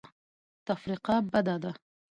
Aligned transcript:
تفرقه 0.67 1.13
بده 1.33 1.55
ده. 1.63 1.71